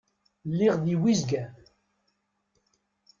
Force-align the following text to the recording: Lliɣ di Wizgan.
Lliɣ 0.49 0.75
di 0.85 0.95
Wizgan. 1.01 1.53